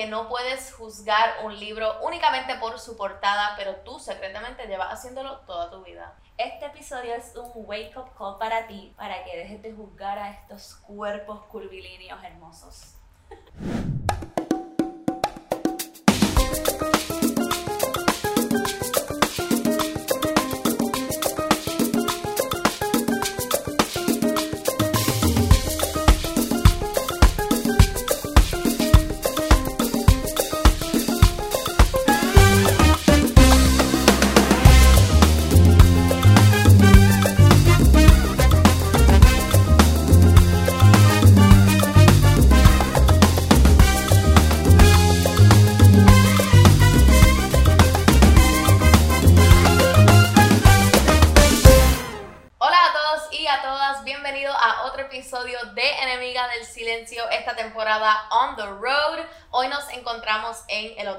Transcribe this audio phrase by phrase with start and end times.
[0.00, 5.40] que no puedes juzgar un libro únicamente por su portada, pero tú secretamente llevas haciéndolo
[5.40, 6.16] toda tu vida.
[6.38, 10.30] Este episodio es un wake up call para ti, para que dejes de juzgar a
[10.30, 12.94] estos cuerpos curvilíneos hermosos.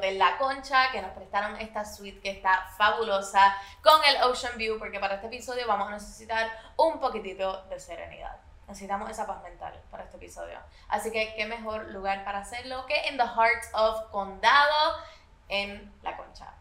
[0.01, 4.79] Hotel La Concha, que nos prestaron esta suite que está fabulosa con el Ocean View,
[4.79, 8.35] porque para este episodio vamos a necesitar un poquitito de serenidad.
[8.67, 10.57] Necesitamos esa paz mental para este episodio.
[10.87, 14.97] Así que qué mejor lugar para hacerlo que en The Heart of Condado,
[15.49, 16.51] en La Concha.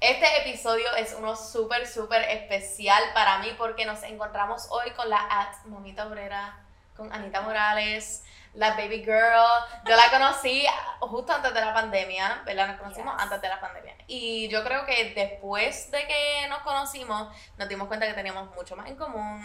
[0.00, 5.26] Este episodio es uno súper, súper especial para mí porque nos encontramos hoy con la
[5.30, 9.44] at Mamita Obrera, con Anita Morales, la baby girl.
[9.86, 10.66] Yo la conocí
[11.00, 12.68] justo antes de la pandemia, ¿verdad?
[12.68, 13.22] Nos conocimos Yes.
[13.24, 13.94] antes de la pandemia.
[14.06, 18.74] Y yo creo que después de que nos conocimos, nos dimos cuenta que teníamos mucho
[18.76, 19.42] más en común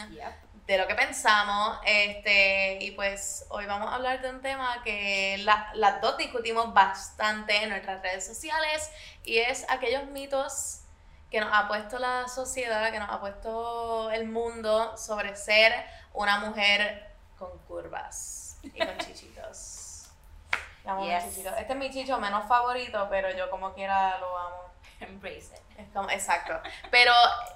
[0.66, 1.78] de lo que pensamos.
[1.86, 6.74] Este, y pues hoy vamos a hablar de un tema que la- las dos discutimos
[6.74, 8.90] bastante en nuestras redes sociales
[9.26, 10.80] y es aquellos mitos
[11.30, 15.74] que nos ha puesto la sociedad, que nos ha puesto el mundo sobre ser
[16.14, 20.08] una mujer con curvas y con chichitos.
[20.86, 21.24] Amo Yes.
[21.30, 21.54] chichitos.
[21.58, 24.64] Este es mi chicho menos favorito, pero yo como quiera lo amo.
[25.00, 25.80] Embrace it.
[25.80, 26.54] Es como, exacto.
[26.92, 27.12] Pero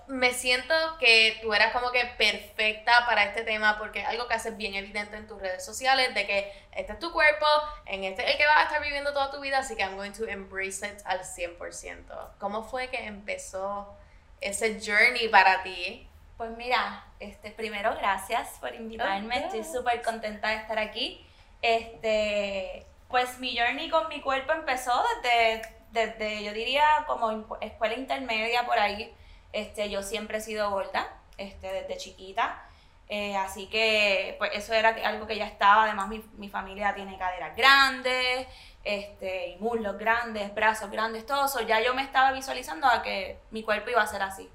[0.08, 4.34] me siento que tú eras como que perfecta para este tema porque es algo que
[4.34, 7.46] haces bien evidente en tus redes sociales de que este es tu cuerpo,
[7.86, 9.96] en este es el que vas a estar viviendo toda tu vida, así que I'm
[9.96, 12.38] going to embrace it al 100%.
[12.40, 13.96] ¿Cómo fue que empezó
[14.42, 16.07] ese journey para ti?
[16.38, 21.26] Pues mira, este, primero gracias por invitarme, Oh, estoy súper contenta de estar aquí.
[21.64, 25.62] Este, pues mi journey con mi cuerpo empezó desde,
[25.92, 29.12] desde yo diría como escuela intermedia por ahí.
[29.52, 32.64] Este, yo siempre he sido gorda, este, desde chiquita.
[33.10, 37.18] Eh, así que pues eso era algo que ya estaba, además mi, mi familia tiene
[37.18, 38.46] caderas grandes,
[38.84, 43.40] este, y muslos grandes, brazos grandes, todo eso, ya yo me estaba visualizando a que
[43.52, 44.50] mi cuerpo iba a ser así.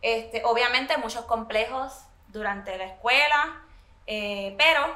[0.00, 1.92] Este, obviamente muchos complejos
[2.28, 3.60] durante la escuela,
[4.06, 4.86] eh, pero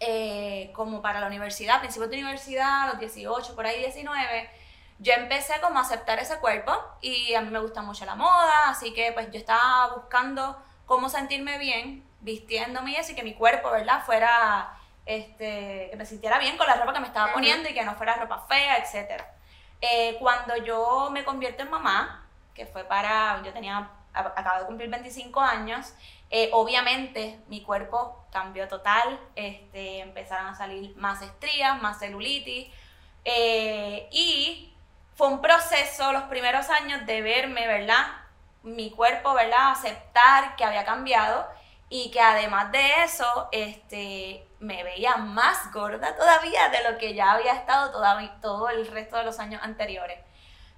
[0.00, 4.50] eh, como para la universidad, principios de universidad, a los 18, por ahí 19,
[4.98, 8.68] yo empecé como a aceptar ese cuerpo y a mí me gusta mucho la moda,
[8.68, 13.70] así que pues yo estaba buscando cómo sentirme bien, vistiéndome y y que mi cuerpo,
[13.70, 14.04] ¿verdad?
[14.04, 17.84] Fuera, este, que me sintiera bien con la ropa que me estaba poniendo y que
[17.84, 19.22] no fuera ropa fea, etc.
[20.18, 25.40] cuando yo me convierto en mamá, que fue para, yo tenía, acabo de cumplir 25
[25.40, 25.94] años,
[26.30, 32.68] eh, obviamente mi cuerpo cambió total, este, empezaron a salir más estrías, más celulitis,
[33.24, 34.74] eh, y
[35.14, 38.06] fue un proceso los primeros años de verme, ¿verdad?
[38.62, 39.70] Mi cuerpo, ¿verdad?
[39.72, 41.46] Aceptar que había cambiado
[41.88, 47.32] y que además de eso, este, me veía más gorda todavía de lo que ya
[47.32, 47.90] había estado
[48.40, 50.18] todo el resto de los años anteriores.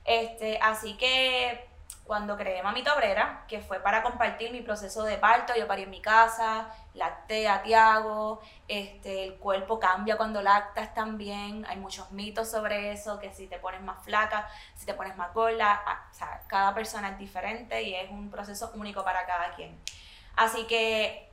[0.04, 1.69] Este, así que
[2.10, 5.91] cuando creé Mamita Obrera, que fue para compartir mi proceso de parto, yo parí en
[5.91, 12.50] mi casa, lacté a Tiago, este, el cuerpo cambia cuando lactas también, hay muchos mitos
[12.50, 16.75] sobre eso, que si te pones más flaca, si te pones más gorda, ah, cada
[16.75, 19.81] persona es diferente y es un proceso único para cada quien.
[20.34, 21.31] Así que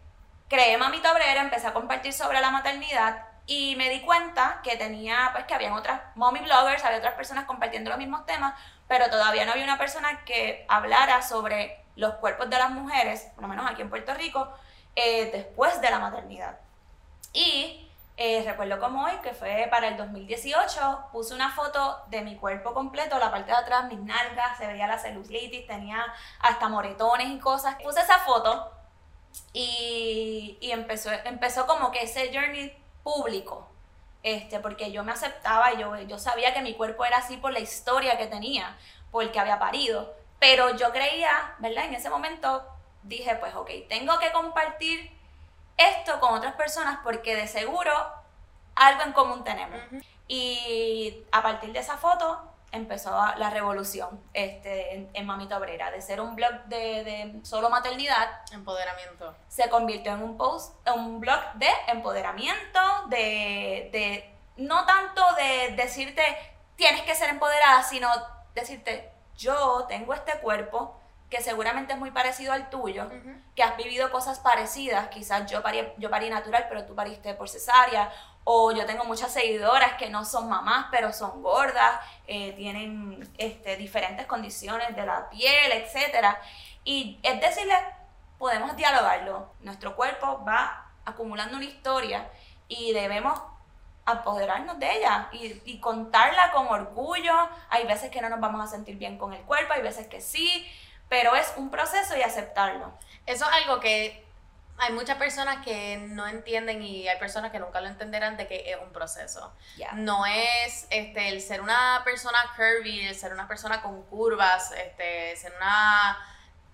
[0.48, 5.30] creé Mamita Obrera, empecé a compartir sobre la maternidad y me di cuenta que tenía,
[5.32, 8.54] pues que habían otras mommy bloggers, había otras personas compartiendo los mismos temas,
[8.88, 13.44] pero todavía no había una persona que hablara sobre los cuerpos de las mujeres, por
[13.44, 14.48] lo menos aquí en Puerto Rico,
[14.96, 16.60] eh, después de la maternidad.
[17.34, 17.88] Y
[18.20, 22.74] eh, recuerdo como hoy, que fue para el 2018, puse una foto de mi cuerpo
[22.74, 26.04] completo, la parte de atrás, mis nalgas, se veía la celulitis, tenía
[26.40, 27.76] hasta moretones y cosas.
[27.84, 28.72] Puse esa foto
[29.54, 33.70] y, empezó, empezó como que ese journey público,
[34.36, 37.60] este, porque yo me aceptaba, yo, yo sabía que mi cuerpo era así por la
[37.60, 38.78] historia que tenía,
[39.10, 41.86] porque había parido, pero yo creía, ¿verdad?
[41.86, 42.68] En ese momento
[43.04, 45.12] dije, pues ok, tengo que compartir
[45.78, 47.94] esto con otras personas porque de seguro
[48.76, 49.80] algo en común tenemos.
[50.28, 56.02] Y a partir de esa foto empezó la revolución este, en, en, Mamita Obrera, de
[56.02, 58.42] ser un blog de, de, solo maternidad.
[58.52, 59.36] Empoderamiento.
[59.50, 62.80] Se convirtió en un post, en un blog de empoderamiento,
[63.10, 66.24] de, de no tanto de decirte
[66.76, 68.10] tienes que ser empoderada, sino
[68.56, 70.96] decirte yo tengo este cuerpo
[71.30, 73.10] que seguramente es muy parecido al tuyo,
[73.54, 77.50] que has vivido cosas parecidas, quizás yo parí, yo parí natural, pero tú pariste por
[77.50, 78.10] cesárea,
[78.46, 83.76] o yo tengo muchas seguidoras que no son mamás, pero son gordas, eh, tienen este,
[83.76, 86.38] diferentes condiciones de la piel, etc.
[86.86, 87.76] Y es decirle,
[88.38, 89.52] podemos dialogarlo.
[89.60, 92.30] Nuestro cuerpo va acumulando una historia
[92.70, 93.38] y debemos
[94.06, 97.34] apoderarnos de ella y, y, contarla con orgullo.
[97.70, 100.22] Hay veces que no nos vamos a sentir bien con el cuerpo, hay veces que
[100.22, 100.66] sí,
[101.10, 102.94] pero es un proceso y aceptarlo.
[103.26, 104.26] Eso es algo que
[104.80, 108.72] hay muchas personas que no entienden y hay personas que nunca lo entenderán de que
[108.72, 109.52] es un proceso.
[109.94, 115.36] No es este el ser una persona curvy, el ser una persona con curvas, este,
[115.36, 116.18] ser una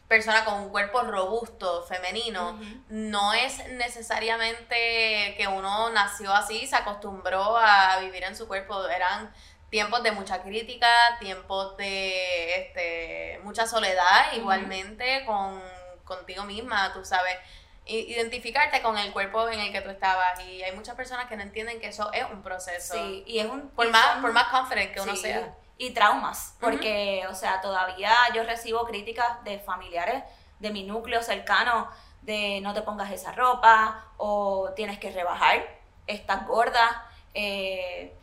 [0.10, 2.60] persona con un cuerpo robusto, femenino,
[2.90, 9.34] no es necesariamente que uno nació así, se acostumbró a vivir en su cuerpo, eran
[9.74, 10.88] tiempos de mucha crítica,
[11.20, 15.60] tiempos de este, mucha soledad, igualmente con
[16.04, 17.36] contigo misma, tú sabes
[17.88, 21.42] identificarte con el cuerpo en el que tú estabas y hay muchas personas que no
[21.42, 22.94] entienden que eso es un proceso.
[22.94, 25.56] Sí, y es un por más por más confident que uno sea.
[25.80, 30.24] Y traumas, porque o sea, todavía yo recibo críticas de familiares
[30.60, 31.90] de mi núcleo cercano
[32.22, 35.66] de no te pongas esa ropa o tienes que rebajar,
[36.06, 38.16] estás gorda, eh,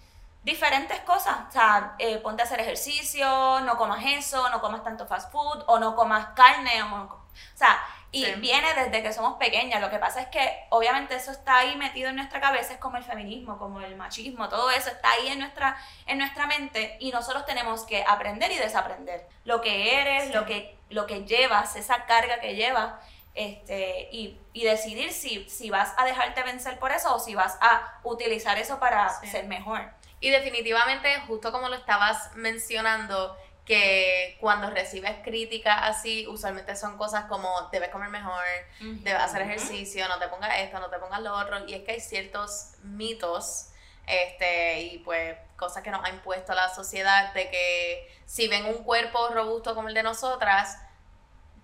[0.42, 5.06] diferentes cosas, o sea, eh, ponte a hacer ejercicio, no comas eso, no comas tanto
[5.06, 7.20] fast food o no comas carne, o, o
[7.54, 7.78] sea,
[8.12, 9.80] y viene desde que somos pequeñas.
[9.80, 12.96] Lo que pasa es que obviamente eso está ahí metido en nuestra cabeza, es como
[12.96, 15.76] el feminismo, como el machismo, todo eso está ahí en nuestra,
[16.06, 20.76] en nuestra mente y nosotros tenemos que aprender y desaprender lo que eres, lo, que,
[20.88, 22.94] lo que llevas, esa carga que llevas.
[23.32, 27.56] Este, y, y, decidir si, si vas a dejarte vencer por eso o si vas
[27.60, 29.88] a utilizar eso para ser mejor.
[30.20, 37.26] Y definitivamente, justo como lo estabas mencionando, que cuando recibes críticas así, usualmente son cosas
[37.26, 38.42] como debes comer mejor,
[38.80, 41.92] debes hacer ejercicio, no te pongas esto, no te pongas lo otro, y es que
[41.92, 43.68] hay ciertos mitos
[44.06, 48.82] este y pues cosas que nos ha impuesto la sociedad de que si ven un
[48.82, 50.76] cuerpo robusto como el de nosotras,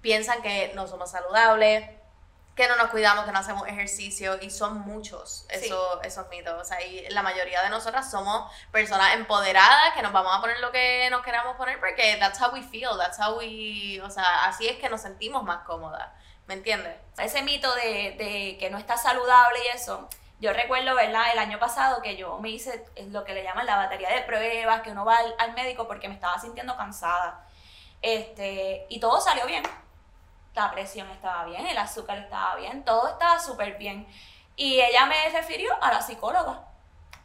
[0.01, 1.91] piensan que no somos saludables,
[2.57, 6.55] que no nos cuidamos, que no hacemos ejercicio y son muchos esos, esos mitos.
[6.59, 10.59] O sea, y la mayoría de nosotras somos personas empoderadas que nos vamos a poner
[10.61, 14.47] lo que nos queramos poner porque that's how we feel, that's how we, o sea,
[14.47, 16.09] así es que nos sentimos más cómodas.
[16.47, 16.97] ¿Me entiendes?
[17.19, 20.09] Ese mito de, de que no está saludable y eso.
[20.41, 21.25] Yo recuerdo, ¿verdad?
[21.33, 24.81] El año pasado que yo me hice lo que le llaman la batería de pruebas,
[24.81, 27.47] que uno va al, al médico porque me estaba sintiendo cansada.
[28.01, 29.63] Este, y todo salió bien
[30.57, 34.07] la presión estaba bien, el azúcar estaba bien, todo estaba súper bien.
[34.57, 36.65] Y ella me refirió a la psicóloga,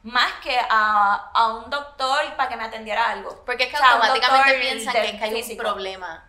[0.04, 3.44] más que a, a un doctor para que me atendiera algo.
[3.46, 6.28] Porque es que automáticamente piensan que, que hay un problema.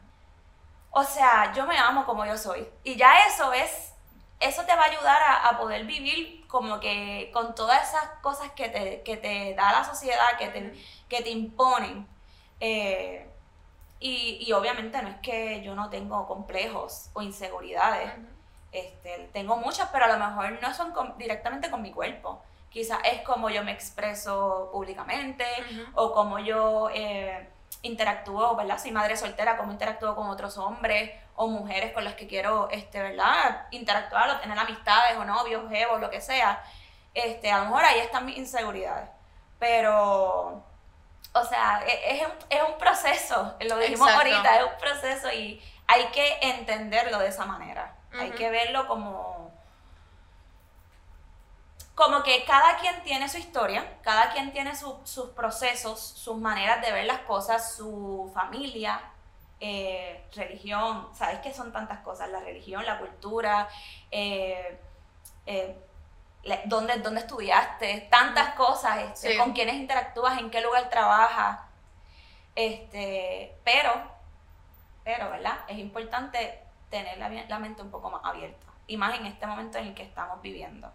[0.91, 2.69] O sea, yo me amo como yo soy.
[2.85, 3.95] Y ya eso es,
[4.39, 8.51] eso te va a ayudar a, a poder vivir como que con todas esas cosas
[8.53, 12.07] que te, que te da la sociedad, que te, que te imponen.
[12.61, 13.29] Eh,
[14.03, 18.13] y, y, obviamente no es que yo no tengo complejos o inseguridades.
[18.73, 22.43] este, tengo muchas, pero a lo mejor no son directamente con mi cuerpo.
[22.71, 25.45] Quizás es como yo me expreso públicamente
[25.95, 27.49] o como yo eh,
[27.83, 28.79] interactúo, ¿verdad?
[28.79, 33.01] Soy madre soltera, cómo interactúo con otros hombres o mujeres con las que quiero, este,
[33.01, 33.67] ¿verdad?
[33.71, 36.63] Interactuar o tener amistades o novios, jevos, lo que sea.
[37.15, 39.11] Este, a lo mejor ahí están mis inseguridades.
[39.59, 40.65] Pero
[41.35, 45.63] o sea, e, es, un, es un proceso, lo dijimos ahorita, es un proceso y
[45.87, 47.95] hay que entenderlo de esa manera.
[48.13, 49.51] Hay que verlo como
[51.95, 56.91] como que cada quien tiene su historia, cada quien tiene sus procesos, sus maneras de
[56.91, 59.01] ver las cosas, su familia,
[59.61, 63.69] eh, religión, sabes que son tantas cosas, la religión, la cultura,
[64.11, 64.81] eh,
[65.47, 65.79] eh,
[66.67, 71.61] dónde, dónde estudiaste, tantas cosas, este, con quiénes interactúas, en qué lugar trabajas.
[72.55, 73.93] Este, pero,
[75.05, 75.59] pero, ¿verdad?
[75.69, 78.67] Es importante tener la, mente un poco más abierta.
[78.87, 80.93] Y más en este momento en el que estamos viviendo.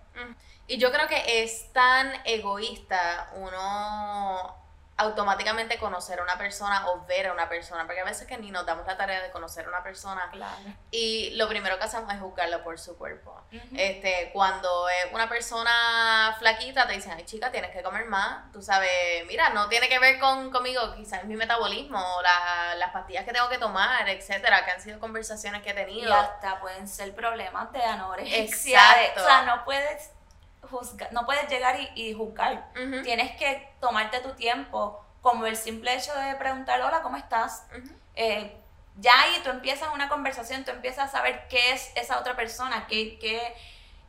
[0.68, 4.56] Y yo creo que es tan egoísta uno
[5.00, 8.50] automáticamente conocer a una persona o ver a una persona, porque a veces que ni
[8.52, 10.56] nos damos la tarea de conocer a una persona Claro.
[10.92, 13.40] y lo primero que hacemos es juzgarla por su cuerpo.
[13.76, 18.62] Este, cuando es una persona flaquita te dicen, ay chica, tienes que comer más, tú
[18.62, 18.90] sabes,
[19.28, 23.34] mira, no tiene que ver con conmigo, quizás es mi metabolismo, la- las pastillas que
[23.34, 26.14] tengo que tomar, etcétera, que han sido conversaciones que he Y tenido.
[26.14, 28.80] hasta pueden ser problemas de anorexia.
[28.82, 29.22] Exacto.
[29.22, 30.12] de- o sea, no puedes
[30.62, 32.70] juzgar, no puedes llegar y, y juzgar.
[32.76, 37.66] Ujú, Tienes que tomarte tu tiempo, como el simple hecho de preguntar, hola, ¿cómo estás?
[37.76, 37.94] ujú.
[38.16, 38.56] Eh,
[39.00, 42.88] ya ahí tú empiezas una conversación, tú empiezas a saber qué es esa otra persona,
[42.88, 43.56] qué, qué,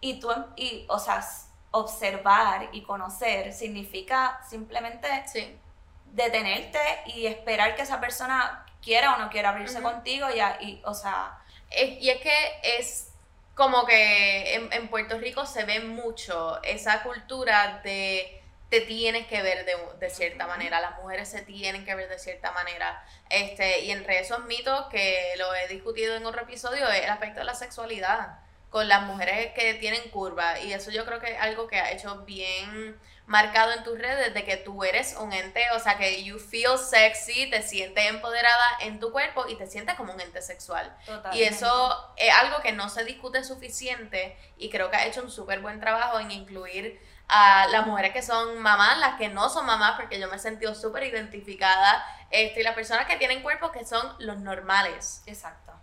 [0.00, 1.22] y tú, em- y, o sea,
[1.70, 5.58] observar y conocer significa simplemente Sí,
[6.06, 9.90] detenerte y esperar que esa persona quiera o no quiera abrirse Ujú.
[9.90, 11.38] contigo y, y, o sea,
[11.70, 13.07] Es- y es que es
[13.58, 19.42] como que en, en Puerto Rico se ve mucho esa cultura de te tienes que
[19.42, 23.04] ver de, de cierta manera, las mujeres se tienen que ver de cierta manera.
[23.30, 27.40] Este, y entre esos mitos que lo he discutido en otro episodio es el aspecto
[27.40, 28.38] de la sexualidad
[28.70, 30.58] con las mujeres que tienen curva.
[30.60, 34.32] Y eso yo creo que es algo que ha hecho bien marcado en tus redes
[34.32, 38.64] de que tú eres un ente, o sea que you feel sexy, te sientes empoderada
[38.80, 40.96] en tu cuerpo y te sientes como un ente sexual.
[41.32, 45.30] Y eso es algo que no se discute suficiente y creo que ha hecho un
[45.30, 46.98] súper buen trabajo en incluir
[47.28, 50.38] a las mujeres que son mamás, las que no son mamás, porque yo me he
[50.38, 55.22] sentido súper identificada, este, y las personas que tienen cuerpos que son los normales.
[55.26, 55.74] Exacto.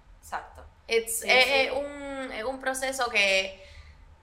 [0.87, 1.51] It's- Sí, es, sí.
[1.53, 3.63] es un, es un proceso que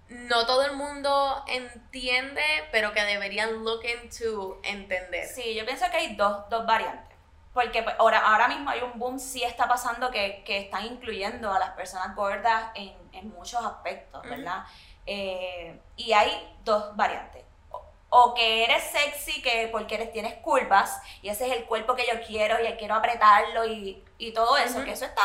[0.09, 5.27] no todo el mundo entiende, pero que deberían look into entender.
[5.27, 7.17] Sí, yo pienso que hay dos, dos variantes.
[7.55, 11.53] Porque pues, ahora, ahora mismo hay un boom, sí está pasando que, que están incluyendo
[11.53, 14.65] a las personas gordas en, en muchos aspectos, ¿verdad?
[15.05, 17.45] Eh, y hay dos variantes.
[17.71, 21.95] O, o que eres sexy que porque eres, tienes curvas y ese es el cuerpo
[21.95, 25.23] que yo quiero y quiero apretarlo y, y todo eso, que eso está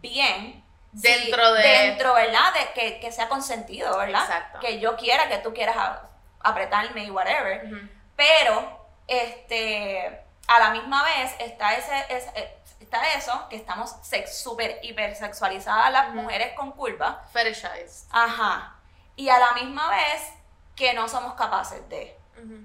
[0.00, 0.64] bien.
[0.94, 2.52] Sí, Dentro de- Dentro, ¿verdad?
[2.54, 4.22] De que, que sea consentido, ¿verdad?
[4.24, 4.60] Exacto.
[4.60, 6.02] Que yo quiera que tú quieras a-
[6.40, 7.62] apretarme y whatever.
[8.16, 13.94] Pero, este, a la misma vez está ese, ese- eh, está eso, que estamos
[14.32, 17.24] súper hipersexualizadas las mujeres con curva.
[17.32, 18.06] Fetishized.
[18.10, 18.74] Ajá.
[19.16, 20.22] Y a la misma vez
[20.76, 22.16] que no somos capaces de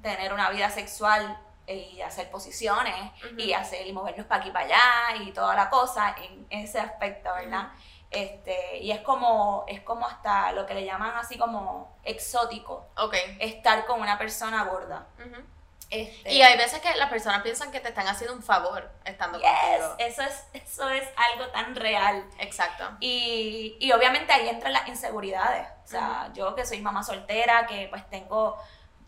[0.04, 2.94] tener una vida sexual y hacer posiciones
[3.38, 7.34] y hacer y movernos para aquí para allá y toda la cosa en ese aspecto,
[7.34, 7.70] ¿verdad?
[8.14, 13.16] Este, y es como, es como hasta lo que le llaman así como exótico, Ok.
[13.40, 15.08] estar con una persona gorda.
[15.90, 19.38] Este, Y hay veces que las personas piensan que te están haciendo un favor estando
[19.40, 19.48] Yes,
[19.80, 19.96] contigo.
[20.00, 22.26] eso es, eso es algo tan real.
[22.40, 22.90] Exacto.
[23.00, 25.68] Y, y obviamente ahí entran las inseguridades.
[25.84, 28.58] O sea, yo que soy mamá soltera, que pues tengo,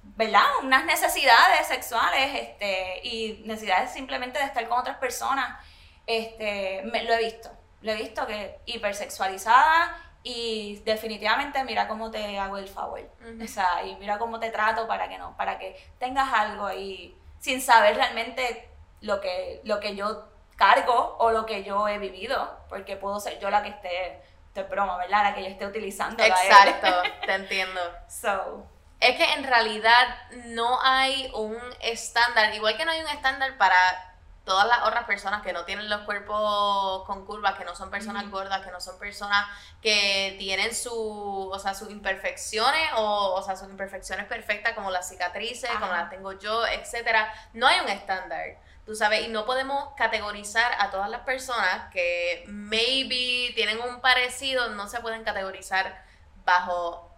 [0.03, 0.43] ¿verdad?
[0.61, 5.57] Unas necesidades sexuales este, y necesidades simplemente de estar con otras personas.
[6.05, 7.49] Este, me- lo he visto.
[7.85, 12.99] Lo he visto que hipersexualizada y definitivamente mira cómo te hago el favor.
[13.21, 13.43] Ujú.
[13.43, 17.15] O sea, y mira cómo te trato para que no, para que tengas algo ahí
[17.39, 22.59] sin saber realmente lo que, lo que yo cargo o lo que yo he vivido,
[22.69, 24.23] porque puedo ser yo la que esté,
[24.55, 25.21] de broma, ¿verdad?
[25.21, 26.23] La que yo esté utilizando.
[26.23, 26.87] Exacto,
[27.23, 27.79] te entiendo.
[28.09, 28.65] So,
[28.99, 30.07] Es que en realidad
[30.45, 34.14] no hay un estándar, igual que no hay un estándar para
[34.45, 38.29] todas las otras personas que no tienen los cuerpos con curvas, que no son personas
[38.29, 39.45] gordas, que no son personas
[39.81, 45.09] que tienen su, o sea, sus imperfecciones o, o sea, sus imperfecciones perfectas como las
[45.09, 47.33] cicatrices, como las tengo yo, etcétera.
[47.53, 48.59] No hay un estándar.
[48.85, 54.69] Tú sabes, y no podemos categorizar a todas las personas que maybe tienen un parecido,
[54.69, 56.05] no se pueden categorizar
[56.45, 57.14] bajo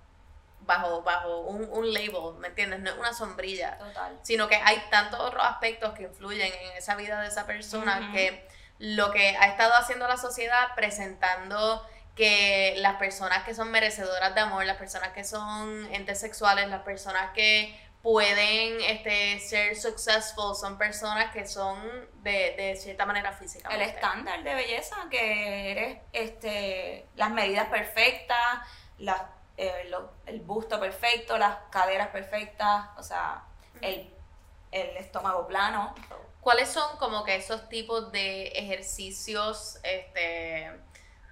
[0.67, 2.79] bajo, bajo un, un label, ¿me entiendes?
[2.81, 4.19] No es una sombrilla, total.
[4.21, 8.47] sino que hay tantos otros aspectos que influyen en esa vida de esa persona que
[8.77, 11.83] lo que ha estado haciendo la sociedad presentando
[12.15, 16.81] que las personas que son merecedoras de amor, las personas que son entes sexuales, las
[16.81, 21.77] personas que pueden este, ser successful son personas que son
[22.23, 23.85] de, de cierta manera El físicamente.
[23.85, 28.37] estándar de belleza, que eres este, las medidas perfectas,
[28.97, 29.21] las,
[29.57, 33.43] eh, lo- el busto perfecto, las caderas perfectas, o sea,
[33.81, 34.13] el,
[34.71, 35.93] el estómago plano.
[36.41, 40.71] ¿Cuáles son como que esos tipos de ejercicios, este,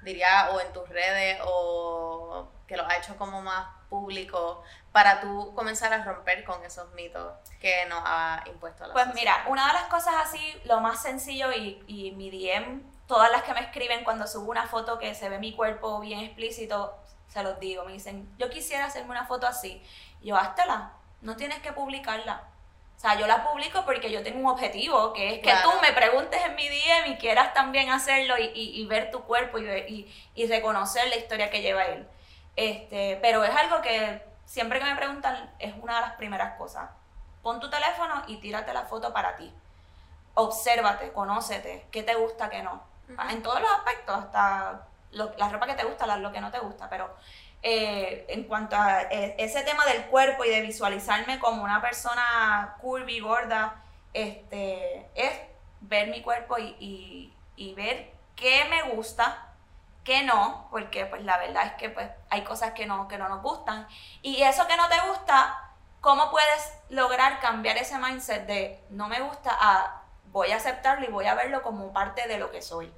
[0.04, 5.54] diría, o en tus redes, o que los ha hecho como más público, para tú
[5.56, 9.44] comenzar a romper con esos mitos que nos ha impuesto la Pues sociedad?
[9.44, 13.44] mira, una de las cosas así, lo más sencillo y, y mi DM, todas las
[13.44, 17.44] que me escriben cuando subo una foto que se ve mi cuerpo bien explícito, se
[17.44, 19.82] los digo, me dicen, yo quisiera hacerme una foto así.
[20.22, 20.92] Y yo, háztela,
[21.22, 22.44] no tienes que publicarla.
[22.96, 25.70] O sea, yo la publico porque yo tengo un objetivo, que es que Claro.
[25.72, 29.24] tú me preguntes en mi DM y quieras también hacerlo y, y- y ver tu
[29.24, 32.08] cuerpo y, y, y reconocer la historia que lleva él.
[32.56, 36.90] Este, pero es algo que siempre que me preguntan es una de las primeras cosas.
[37.44, 39.54] Pon tu teléfono y tírate la foto para ti.
[40.36, 42.82] Obsérvate, conócete, qué te gusta, qué no.
[43.30, 46.60] En todos los aspectos, hasta lo- la ropa que te gusta, lo que no te
[46.60, 47.16] gusta, pero
[47.64, 52.76] eh, en cuanto a eh, ese tema del cuerpo y de visualizarme como una persona
[52.80, 53.82] curvy, gorda,
[54.14, 55.32] este, es
[55.82, 56.76] ver mi cuerpo y,
[57.56, 59.48] y- ver qué me gusta,
[60.04, 63.28] qué no, porque pues la verdad es que pues hay cosas que no, que no
[63.30, 63.88] nos gustan.
[64.22, 65.70] Y eso que no te gusta,
[66.02, 71.12] ¿cómo puedes lograr cambiar ese mindset de no me gusta a voy a aceptarlo y
[71.12, 72.92] voy a verlo como parte de lo que soy?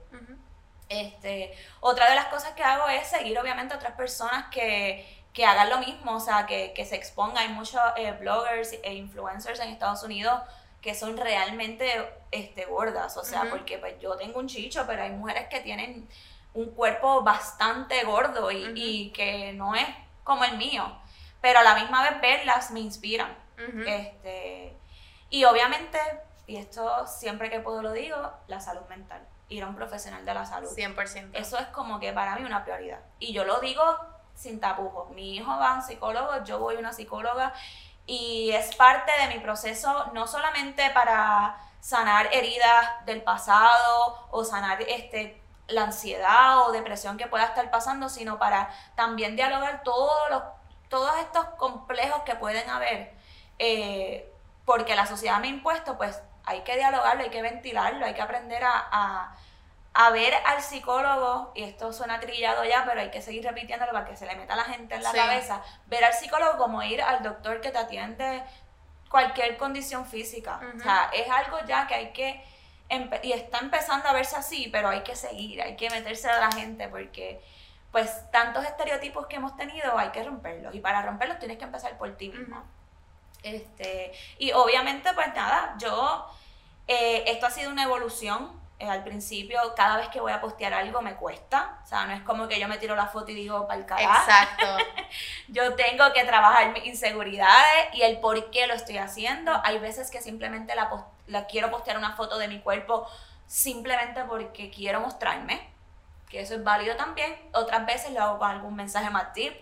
[0.90, 5.46] Este, otra de las cosas que hago es seguir obviamente a otras personas que, que
[5.46, 7.38] hagan lo mismo, o sea, que, que se expongan.
[7.38, 10.42] Hay muchos eh, bloggers e influencers en Estados Unidos
[10.82, 15.12] que son realmente este, gordas, o sea, porque pues yo tengo un chicho, pero hay
[15.12, 16.08] mujeres que tienen
[16.54, 19.88] un cuerpo bastante gordo y, que no es
[20.24, 20.84] como el mío,
[21.42, 23.36] pero a la misma vez verlas me inspiran.
[23.86, 24.78] Este,
[25.30, 26.00] y obviamente,
[26.46, 30.34] y esto siempre que puedo lo digo, la salud mental, ir a un profesional de
[30.34, 30.70] la salud.
[30.70, 31.30] 100%.
[31.34, 33.00] Eso es como que para mí una prioridad.
[33.20, 33.84] Y yo lo digo
[34.36, 35.10] sin tapujos.
[35.12, 37.54] Mi hijo va a un psicólogo, yo voy a una psicóloga
[38.06, 44.82] y es parte de mi proceso no solamente para sanar heridas del pasado o sanar
[44.82, 50.44] este la ansiedad o depresión que pueda estar pasando, sino para también dialogar todos los
[50.90, 53.14] todos estos complejos que pueden haber,
[53.60, 54.32] eh,
[54.64, 58.22] porque la sociedad me ha impuesto, pues hay que dialogarlo, hay que ventilarlo, hay que
[58.22, 59.36] aprender a, a-
[60.00, 64.06] a ver al psicólogo, y esto suena trillado ya, pero hay que seguir repitiéndolo para
[64.06, 65.18] que se le meta a la gente en la Sí.
[65.18, 68.44] cabeza, ver al psicólogo como ir al doctor que te atiende
[69.10, 70.60] cualquier condición física.
[70.78, 72.44] O sea, es algo ya que hay que,
[73.24, 76.52] y está empezando a verse así, pero hay que seguir, hay que meterse a la
[76.52, 77.42] gente porque
[77.92, 81.98] pues tantos estereotipos que hemos tenido hay que romperlos y para romperlos tienes que empezar
[81.98, 82.64] por ti mismo.
[83.44, 86.30] Este, y obviamente, pues nada, yo,
[86.88, 88.56] eh, esto ha sido una evolución.
[88.80, 91.80] Eh, al principio, cada vez que voy a postear algo me cuesta.
[91.84, 93.86] O sea, no es como que yo me tiro la foto y digo, para el
[93.88, 94.20] carajo.
[94.30, 94.68] Exacto.
[95.48, 99.60] Yo tengo que trabajar mis inseguridades y el por qué lo estoy haciendo.
[99.64, 103.08] Hay veces que simplemente la, pos- la quiero postear una foto de mi cuerpo
[103.48, 105.68] simplemente porque quiero mostrarme,
[106.30, 107.36] que eso es válido también.
[107.54, 109.56] Otras veces lo hago con algún mensaje más deep.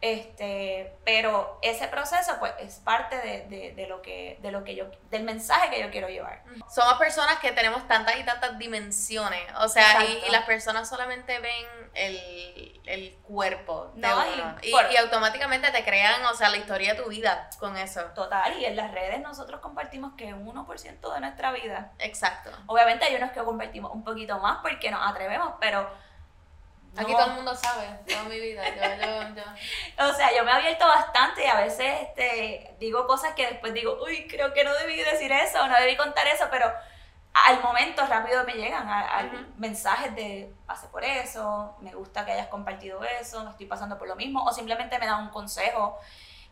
[0.00, 4.74] Este, pero ese proceso pues es parte de, de- de lo que, de lo que
[4.76, 6.42] yo, del mensaje que yo quiero llevar.
[6.72, 9.42] Somos personas que tenemos tantas y tantas dimensiones.
[9.58, 14.56] O sea, y, las personas solamente ven el, el cuerpo de No, uno.
[14.62, 18.00] y Y, automáticamente te crean, o sea, la historia de tu vida con eso.
[18.14, 21.92] Total, y en las redes nosotros compartimos que un 1% de nuestra vida.
[21.98, 22.50] Exacto.
[22.66, 25.90] Obviamente hay unos que compartimos un poquito más porque nos atrevemos, pero...
[26.98, 27.18] Aquí no.
[27.18, 28.62] todo el mundo sabe, toda mi vida.
[28.68, 29.42] Yo, yo, yo.
[30.10, 33.72] O sea, yo me he abierto bastante y a veces este, digo cosas que después
[33.74, 36.70] digo, uy, creo que no debí decir eso, no debí contar eso, pero
[37.46, 42.48] al momento rápido me llegan a- mensajes de pasé por eso, me gusta que hayas
[42.48, 45.98] compartido eso, me estoy pasando por lo mismo, o simplemente me dan un consejo.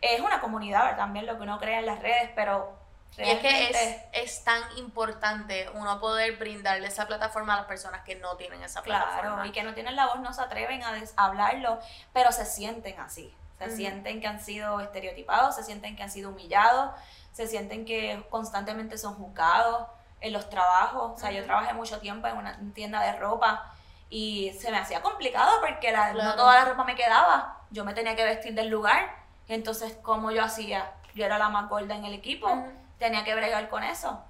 [0.00, 0.96] Es una comunidad ¿verdad?
[0.98, 2.78] también lo que uno crea en las redes, pero
[3.18, 8.02] Y es que es, es tan importante uno poder brindarle esa plataforma a las personas
[8.02, 9.20] que no tienen esa plataforma.
[9.36, 11.78] Claro, y que no tienen la voz, no se atreven a des- hablarlo,
[12.12, 13.34] pero se sienten así.
[13.58, 16.90] Se sienten que han sido estereotipados, se sienten que han sido humillados,
[17.32, 19.86] se sienten que constantemente son juzgados
[20.20, 21.12] en los trabajos.
[21.14, 23.72] O sea, yo trabajé mucho tiempo en una tienda de ropa
[24.10, 26.30] y se me hacía complicado porque la- Claro.
[26.30, 27.60] no toda la ropa me quedaba.
[27.70, 29.10] Yo me tenía que vestir del lugar.
[29.48, 30.92] Entonces, ¿cómo yo hacía?
[31.14, 32.48] Yo era la más gorda en el equipo.
[32.98, 34.22] Tenía que bregar con eso.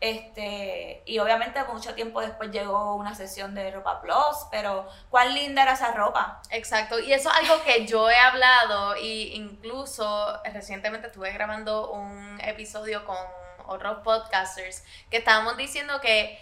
[0.00, 5.62] Este, y obviamente mucho tiempo después llegó una sesión de ropa plus, pero cuán linda
[5.62, 6.42] era esa ropa.
[6.50, 12.38] Exacto, y eso es algo que yo he hablado y incluso recientemente estuve grabando un
[12.42, 13.16] episodio con
[13.66, 16.38] otros podcasters que estábamos diciendo que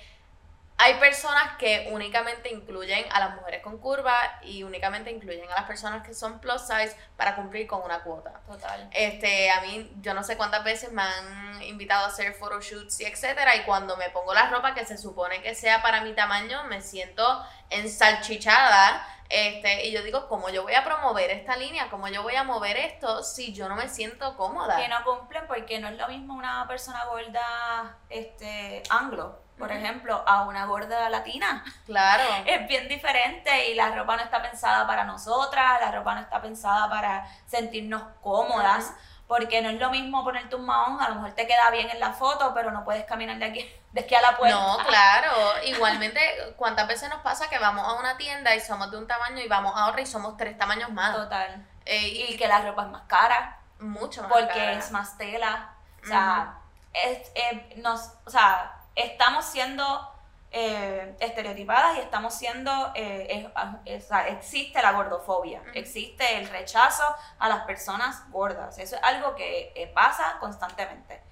[0.79, 5.65] hay personas que únicamente incluyen a las mujeres con curva y únicamente incluyen a las
[5.65, 8.41] personas que son plus size para cumplir con una cuota.
[8.47, 8.89] Total.
[8.93, 13.05] Este, a mí, yo no sé cuántas veces me han invitado a hacer photoshoots y
[13.05, 16.65] etcétera, y cuando me pongo la ropa que se supone que sea para mi tamaño,
[16.65, 21.89] me siento ensalchichada, este, y yo digo, ¿cómo yo voy a promover esta línea?
[21.89, 24.77] ¿Cómo yo voy a mover esto si yo no me siento cómoda?
[24.77, 30.23] Que no cumplen porque no es lo mismo una persona gorda este, anglo, por ejemplo,
[30.27, 31.65] a una gorda latina.
[31.87, 32.25] Claro.
[32.47, 36.41] Es bien diferente y la ropa no está pensada para nosotras, la ropa no está
[36.41, 38.93] pensada para sentirnos cómodas.
[39.29, 41.99] Porque no es lo mismo ponerte un mahón, a lo mejor te queda bien en
[42.01, 44.59] la foto, pero no puedes caminar de aquí, de aquí a la puerta.
[44.59, 45.33] No, claro.
[45.65, 46.21] Igualmente,
[46.57, 49.49] ¿cuántas veces nos pasa que vamos a una tienda y somos de un tamaño y
[49.49, 51.15] vamos a otra y somos tres tamaños más?
[51.17, 51.67] Total.
[51.87, 54.33] Eh, Y que la ropa es más cara, mucho más.
[54.33, 54.73] porque cara.
[54.73, 55.71] es más tela.
[56.03, 56.55] O sea,
[56.93, 60.09] es- eh, nos, o sea, estamos siendo
[60.55, 63.47] eh, estereotipadas y estamos siendo, eh, es-
[63.87, 67.03] es- o sea, existe la gordofobia, existe el rechazo
[67.39, 68.79] a las personas gordas.
[68.79, 71.23] Eso es algo que eh, pasa constantemente.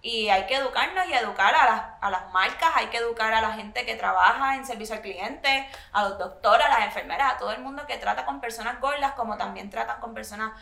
[0.00, 3.42] Y hay que educarnos y educar a las, a las marcas, hay que educar a
[3.42, 7.36] la gente que trabaja en servicio al cliente, a los doctores, a las enfermeras, a
[7.36, 10.52] todo el mundo que trata con personas gordas, como también tratan con personas,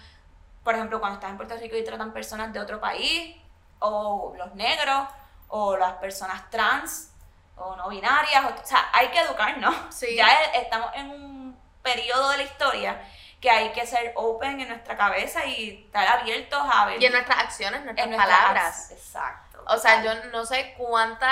[0.64, 3.37] por ejemplo, cuando estás en Puerto Rico y tratan personas de otro país,
[3.79, 5.07] o los negros,
[5.48, 7.11] o las personas trans,
[7.56, 9.74] o no binarias, o, o sea, hay que educarnos.
[9.90, 10.14] Sí.
[10.16, 13.02] Ya estamos en un periodo de la historia
[13.40, 17.12] que hay que ser open en nuestra cabeza y estar abiertos a ver Y en
[17.12, 18.90] nuestras acciones, nuestras en nuestras palabras.
[18.90, 19.64] ac- Exacto.
[19.68, 21.28] O sea, yo no sé cuántas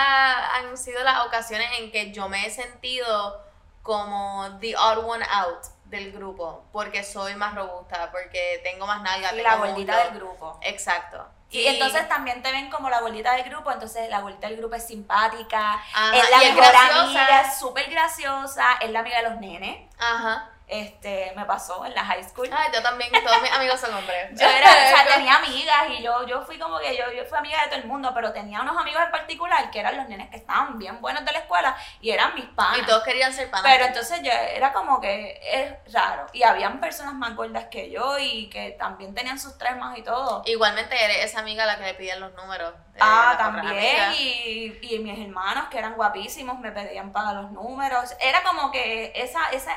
[0.54, 3.42] han sido las ocasiones en que yo me he sentido
[3.82, 9.30] como the odd one out del grupo, porque soy más robusta, porque tengo más nalga,
[9.30, 10.58] tengo la gordita del grupo.
[10.62, 11.24] Exacto.
[11.50, 14.74] Y, entonces también te ven como la gordita del grupo, entonces la gordita del grupo
[14.74, 19.40] es simpática, Ajá, es la mejor amiga, es súper graciosa, es la amiga de los
[19.40, 19.88] nenes.
[19.98, 20.50] Ajá.
[20.68, 22.50] Este, me pasó en la high school.
[22.52, 24.30] Ay, yo también, todos mis amigos son hombres.
[24.40, 27.38] Yo era, o sea, tenía amigas y yo, yo fui como que yo, yo fui
[27.38, 30.28] amiga de todo el mundo, pero tenía unos amigos en particular que eran los nenes
[30.28, 32.78] que estaban bien buenos de la escuela y eran mis panas.
[32.78, 33.70] Y todos querían ser panas.
[33.70, 36.26] Pero entonces yo era como que es raro.
[36.32, 40.42] Y habían personas más gordas que yo y que también tenían sus traumas y todo.
[40.46, 42.74] Igualmente eres esa amiga a la que le piden los números.
[42.98, 44.12] Ah, también.
[44.18, 48.14] Y, y mis hermanos que eran guapísimos me pedían para los números.
[48.20, 49.72] Era como que esa, esa,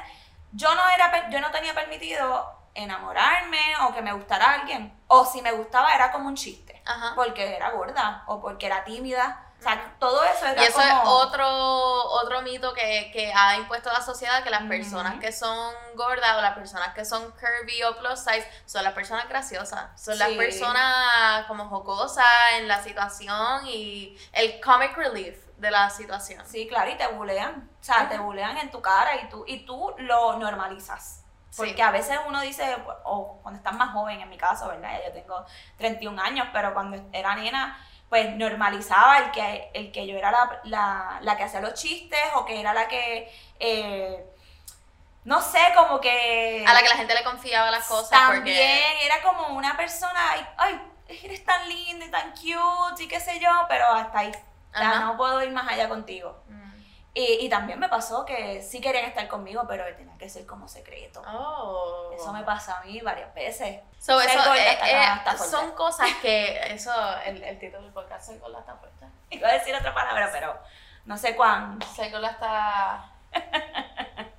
[0.52, 4.98] yo no era, yo no tenía permitido enamorarme o que me gustara alguien.
[5.08, 6.82] O si me gustaba era como un chiste.
[6.86, 7.14] Ajá.
[7.16, 9.46] Porque era gorda o porque era tímida.
[9.60, 10.86] O sea, todo eso era Y eso como...
[10.86, 15.74] es otro, otro mito que, que ha impuesto la sociedad, que las personas que son
[15.96, 20.18] gordas o las personas que son curvy o plus size son las personas graciosas, son
[20.18, 26.43] las personas como jocosas en la situación y el comic relief de la situación.
[26.48, 27.69] Sí, claro, y te bulean.
[27.80, 31.24] O sea, te bulean en tu cara y tú, y tú lo normalizas.
[31.58, 31.82] Porque Sí.
[31.82, 35.00] a veces uno dice, o cuando estás más joven, en mi caso, ¿verdad?
[35.06, 35.45] Yo tengo
[35.78, 40.60] 31 años, pero cuando era nena, pues normalizaba el que, el que yo era la,
[40.63, 44.26] la, la que hacía los chistes o que era la que, eh,
[45.26, 46.63] no sé, como que...
[46.67, 49.06] A la que la gente le confiaba las cosas También porque...
[49.06, 50.82] era como una persona, ay, ay,
[51.24, 54.32] eres tan linda y tan cute y qué sé yo, pero hasta ahí.
[54.73, 54.99] Ajá.
[54.99, 56.43] no puedo ir más allá contigo.
[56.47, 56.69] Mm.
[57.13, 60.67] Y, y también me pasó que sí querían estar conmigo, pero tenía que ser como
[60.67, 61.21] secreto.
[61.27, 62.12] Oh.
[62.13, 63.82] Eso me pasa a mí varias veces.
[63.97, 66.73] So, Ser eso, eh, eh, son cosas que...
[66.73, 66.93] Eso,
[67.25, 69.05] el, el título del podcast, Soy gorda está fuerte.
[69.32, 70.58] Iba a decir otra palabra, pero
[71.05, 71.79] no sé cuán.
[71.95, 73.12] Soy gorda está...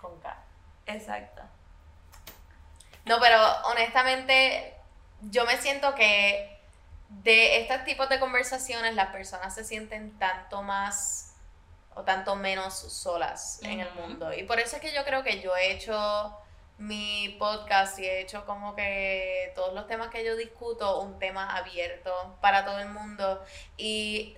[0.00, 0.36] Con K.
[0.86, 1.42] Exacto.
[3.04, 4.74] No, pero honestamente,
[5.20, 6.55] yo me siento que
[7.08, 11.34] de estos tipos de conversaciones las personas se sienten tanto más
[11.94, 14.32] o tanto menos solas en el mundo.
[14.32, 16.36] Y por eso es que yo creo que yo he hecho
[16.78, 21.56] mi podcast y he hecho como que todos los temas que yo discuto un tema
[21.56, 23.42] abierto para todo el mundo.
[23.78, 24.36] Y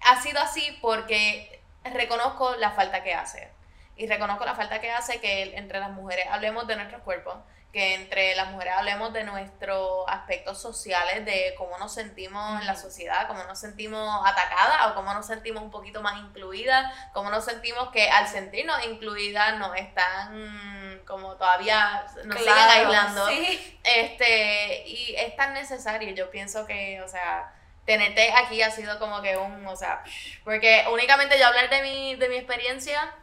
[0.00, 3.52] ha sido así porque reconozco la falta que hace.
[3.96, 7.36] Y reconozco la falta que hace que entre las mujeres hablemos de nuestros cuerpos,
[7.76, 12.74] que entre las mujeres hablemos de nuestros aspectos sociales, de cómo nos sentimos en la
[12.74, 17.44] sociedad, cómo nos sentimos atacadas o cómo nos sentimos un poquito más incluidas, cómo nos
[17.44, 23.28] sentimos que al sentirnos incluidas nos están como todavía nos siguen Claro, aislando.
[23.28, 23.78] Sí.
[23.84, 27.52] Este, y es tan necesario, yo pienso que, o sea,
[27.84, 30.02] tenerte aquí ha sido como que un, o sea,
[30.44, 33.14] porque únicamente yo hablar de mi, de mi experiencia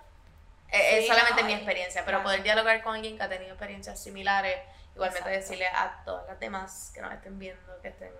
[0.73, 4.01] es Sí, solamente no, mi experiencia, pero poder dialogar con alguien que ha tenido experiencias
[4.01, 4.57] similares,
[4.95, 5.39] igualmente Exacto.
[5.39, 8.11] decirle a todas las demás que nos estén viendo, que estén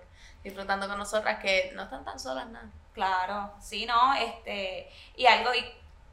[0.42, 2.68] disfrutando con nosotras, que no están tan solas, nada.
[2.92, 4.14] Claro, sí, ¿no?
[4.14, 5.64] Este, y algo, y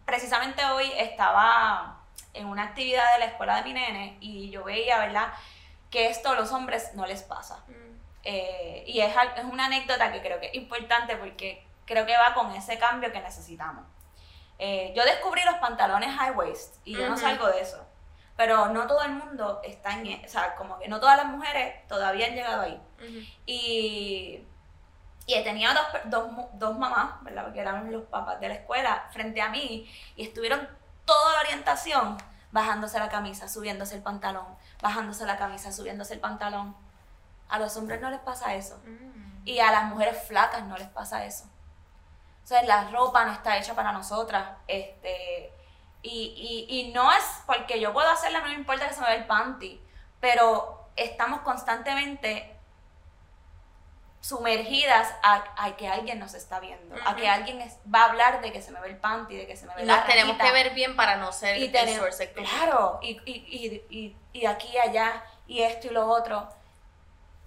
[0.06, 2.00] precisamente hoy estaba
[2.34, 5.34] en una actividad de la escuela de mi nene y yo veía, ¿verdad?
[5.90, 7.64] Que esto a los hombres no les pasa.
[8.24, 12.34] Eh, y es, es una anécdota que creo que es importante porque creo que va
[12.34, 13.86] con ese cambio que necesitamos.
[14.64, 17.84] Eh, yo descubrí los pantalones high waist y yo no salgo de eso.
[18.38, 20.06] Pero no todo el mundo está en...
[20.06, 22.80] e- O sea, como que no todas las mujeres todavía han llegado ahí.
[23.48, 24.46] Y,
[25.26, 27.46] y tenía dos, dos, dos mamás, ¿verdad?
[27.46, 30.68] Porque eran los papás de la escuela, frente a mí, y estuvieron
[31.06, 32.18] toda la orientación
[32.52, 34.46] bajándose la camisa, subiéndose el pantalón,
[34.82, 36.76] bajándose la camisa, subiéndose el pantalón.
[37.50, 38.80] A los hombres no les pasa eso.
[38.86, 39.48] Mm.
[39.48, 41.46] Y a las mujeres flacas no les pasa eso.
[42.44, 44.50] O sea, la ropa no está hecha para nosotras.
[44.68, 45.54] Este,
[46.02, 49.08] y, y, y no es porque yo puedo hacerla, no me importa que se me
[49.08, 49.82] vea el panty.
[50.20, 52.56] Pero estamos constantemente
[54.20, 58.42] sumergidas a, a que alguien nos está viendo, a que alguien es- va a hablar
[58.42, 60.06] de que se me ve el panty, de que se me ve Y la nos
[60.06, 62.52] tenemos que ver bien para no ser y crítica.
[62.52, 66.48] claro, y, y, y, y, aquí y allá, y esto y lo otro.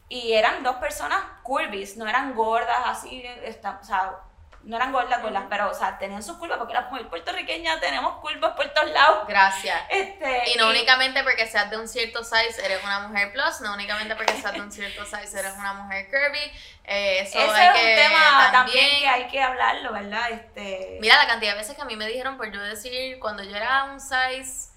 [0.08, 4.16] Y eran dos personas curvis, no eran gordas así, esta- o sea,
[4.64, 8.16] no eran gordas, gordas, pero, o sea, tenían sus curvas, porque las mujeres puertorriqueñas tenemos
[8.20, 9.26] curvas por todos lados.
[9.28, 9.78] Gracias.
[9.90, 13.74] Este, Y no únicamente porque seas de un cierto size eres una mujer plus, no
[13.74, 16.52] únicamente porque seas de un cierto size eres una mujer curvy.
[16.84, 20.30] Eh, eso ese hay es un tema también que hay que hablarlo, ¿verdad?
[20.30, 23.42] Este, Mira la cantidad de veces que a mí me dijeron por yo decir, cuando
[23.42, 24.73] yo era un size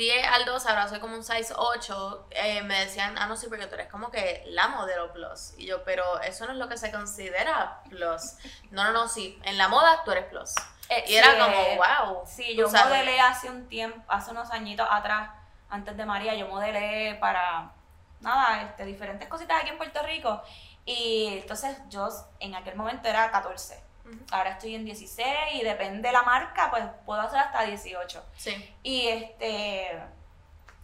[0.00, 3.48] 10 al 12, ahora soy como un size 8, eh, me decían, ah, no, sí,
[3.48, 5.52] porque tú eres como que la modelo plus.
[5.58, 8.36] Y yo, pero eso no es lo que se considera plus.
[8.70, 10.54] No, no, no, sí, en la moda tú eres plus.
[10.88, 12.22] eh, Y era sí, como, eh, wow.
[12.26, 12.86] Sí, tú yo sabes.
[12.86, 15.30] modelé hace un tiempo, hace unos añitos atrás,
[15.68, 17.70] antes de María, yo modelé para,
[18.20, 20.42] nada, este, diferentes cositas aquí en Puerto Rico.
[20.86, 22.08] Y entonces yo
[22.40, 23.89] en aquel momento era 14.
[24.30, 28.24] Ahora estoy en 16 y depende de la marca, pues puedo hacer hasta 18.
[28.36, 28.74] Sí.
[28.82, 30.00] Y este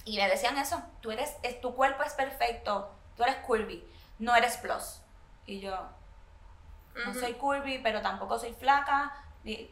[0.04, 3.84] y me decían eso, tú eres, es, tu cuerpo es perfecto, tú eres curvy,
[4.20, 5.00] no eres plus.
[5.46, 5.76] Y yo,
[7.04, 9.12] no soy curvy, pero tampoco soy flaca.
[9.44, 9.70] Y-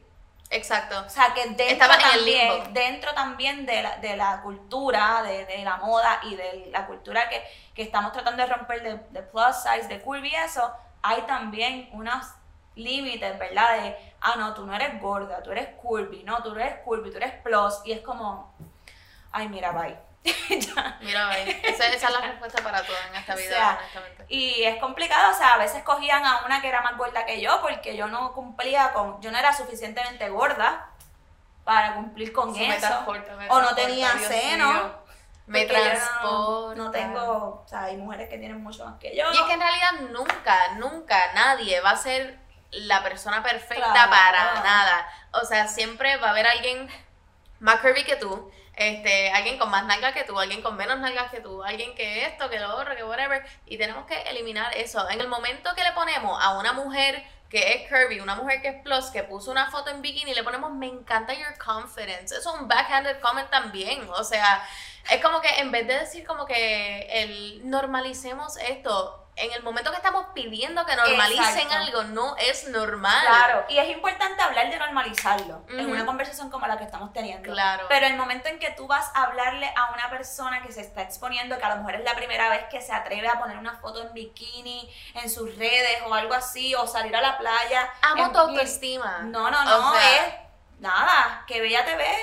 [0.51, 1.01] Exacto.
[1.07, 2.71] o sea, que dentro Estaba en el también, limbo.
[2.73, 7.29] dentro también de la, de la cultura, de, de la moda y de la cultura
[7.29, 7.43] que,
[7.75, 10.71] que estamos tratando de romper de, de plus size, de curvy y eso,
[11.03, 12.27] hay también unos
[12.77, 13.83] límites, ¿verdad?
[13.83, 17.11] De, ah, no, tú no eres gorda, tú eres curvy, no, tú no eres curvy,
[17.11, 18.55] tú eres plus, y es como,
[19.33, 19.97] ay, mira, bye.
[21.03, 24.25] Mira, ve, esa, esa es la respuesta para todo en esta O vida, sea, honestamente.
[24.29, 27.43] Y es complicado, o sea, a veces cogían a una que era más gorda que
[27.43, 30.89] yo porque yo no cumplía con, yo no era suficientemente gorda
[31.65, 32.87] para cumplir con Sí, me eso.
[32.87, 35.05] transporta, me o no transporta, tenía Dios seno.
[35.47, 36.75] Me yo no- transporta.
[36.83, 39.31] No, tengo, o sea, hay mujeres que tienen mucho más que yo.
[39.31, 42.39] Y es que en realidad nunca, nunca nadie va a ser
[42.77, 44.11] la persona perfecta Claro.
[44.11, 45.09] para nada.
[45.33, 46.89] O sea, siempre va a haber alguien
[47.61, 51.31] más curvy que tú, este, alguien con más nalgas que tú, alguien con menos nalgas
[51.31, 53.45] que tú, alguien que esto, que lo otro, que whatever.
[53.67, 55.09] Y tenemos que eliminar eso.
[55.11, 58.69] En el momento que le ponemos a una mujer que es curvy, una mujer que
[58.69, 62.37] es plus, que puso una foto en bikini, le ponemos, me encanta your confidence.
[62.37, 64.09] Eso es un backhanded comment también.
[64.11, 64.67] O sea,
[65.09, 69.91] es como que en vez de decir como que el normalicemos esto, en el momento
[69.91, 71.75] que estamos pidiendo que normalicen Exacto.
[71.75, 73.27] algo, no es normal.
[73.27, 77.53] Claro, y es importante hablar de normalizarlo en una conversación como la que estamos teniendo.
[77.53, 77.87] Claro.
[77.89, 81.03] Pero el momento en que tú vas a hablarle a una persona que se está
[81.03, 83.77] exponiendo, que a lo mejor es la primera vez que se atreve a poner una
[83.77, 87.91] foto en bikini en sus redes o algo así, o salir a la playa.
[88.03, 89.23] Amo en tu autoestima.
[89.23, 90.35] No, no, no, O sea, es
[90.79, 92.19] nada, que bella te ves,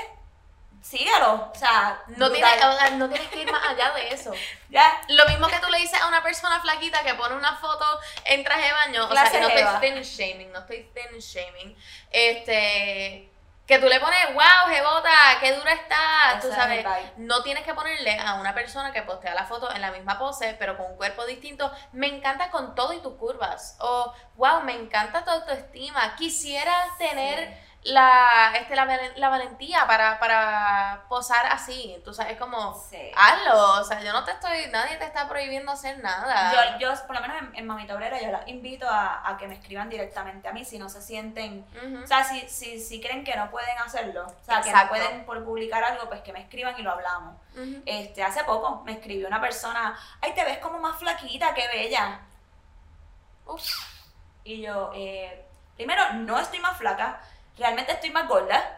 [0.82, 2.60] sígalo, o sea, No brutal.
[2.60, 4.34] tienes, no tienes que ir más allá de eso.
[4.70, 7.86] ya, Lo mismo que tú le dices a una persona flaquita que pone una foto
[8.26, 11.78] en traje de baño, o sea, y no estoy thin shaming, no estoy thin shaming,
[12.12, 13.32] este,
[13.67, 16.86] que tú le pones, wow, jebota, qué dura está, tú es sabes,
[17.17, 20.56] no tienes que ponerle a una persona que postea la foto en la misma pose,
[20.60, 24.74] pero con un cuerpo distinto, me encanta con todo y tus curvas, o wow, me
[24.74, 32.13] encanta tu autoestima, quisiera tener la, este, la, la valentía para, para posar así, tú
[32.13, 32.80] sabes, como...
[32.89, 33.12] Sí.
[33.15, 36.54] Hazlo, o sea, yo no te estoy, nadie te está prohibiendo hacer nada.
[36.54, 39.48] Yo, yo, por lo menos en, en Mamita Obrera, yo las invito a, a que
[39.48, 41.65] me escriban directamente a mí si no se sienten.
[42.04, 45.26] O sea, si, si, si creen que no pueden hacerlo, o sea, que no pueden
[45.26, 47.36] por publicar algo, pues que me escriban y lo hablamos.
[47.86, 52.20] Este, hace poco me escribió una persona, ay, te ves como más flaquita, qué bella.
[53.48, 53.67] Uf.
[54.44, 57.22] Y yo, eh, primero, no estoy más flaca,
[57.57, 58.77] realmente estoy más gorda,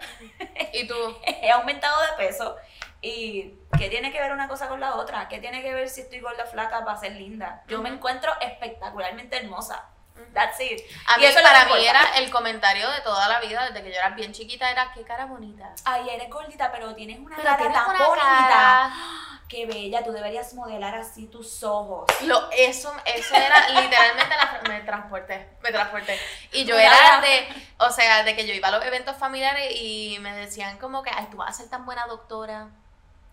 [0.73, 2.55] Y tú, he aumentado de peso.
[3.01, 5.27] ¿Y qué tiene que ver una cosa con la otra?
[5.27, 7.63] ¿Qué tiene que ver si estoy gorda o flaca para ser linda?
[7.67, 9.89] Yo me encuentro espectacularmente hermosa.
[10.33, 10.81] That's it.
[11.07, 13.91] a Y mí eso para mí era el comentario de toda la vida, desde que
[13.91, 15.73] yo era bien chiquita, era qué cara bonita.
[15.85, 18.25] Ay, eres gordita, pero tienes una Pero cara tienes tan una bonita.
[18.25, 18.93] cara.
[19.49, 22.05] Qué bella, tú deberías modelar así tus ojos.
[22.23, 26.19] Lo, eso, eso era literalmente la, me transporté, me transporté.
[26.53, 27.47] Y yo era de,
[27.77, 31.11] o sea, de que yo iba a los eventos familiares y me decían como que,
[31.13, 32.69] ay, tú vas a ser tan buena doctora.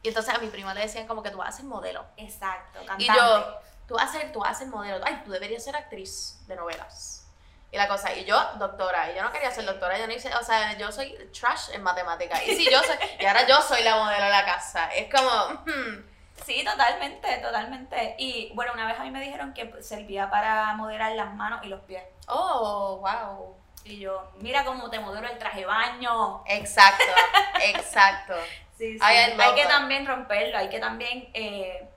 [0.03, 2.05] Y entonces a mi prima le decían como que tú vas a ser modelo.
[2.19, 3.05] Exacto, cantante.
[3.05, 5.05] Y yo, tú vas a ser, tú vas a ser modelo.
[5.05, 7.27] Ay, tú deberías ser actriz de novelas.
[7.73, 10.33] Y la cosa, y yo, doctora, y yo no quería ser doctora, yo no hice,
[10.37, 12.41] o sea, yo soy trash en matemáticas.
[12.47, 14.87] Y sí, yo soy, y ahora yo soy la modelo de la casa.
[14.95, 16.05] Es como, hmm,
[16.47, 18.15] Sí, totalmente, totalmente.
[18.17, 21.69] Y bueno, una vez a mí me dijeron que servía para moderar las manos y
[21.69, 22.05] los pies.
[22.29, 23.57] Oh, wow.
[23.85, 26.45] Y yo, mira cómo te modelo el traje baño.
[26.47, 27.03] Exacto,
[27.65, 28.35] exacto.
[28.79, 28.99] Sí, sí.
[29.03, 31.89] Hay love que también romperlo, hay que también eh,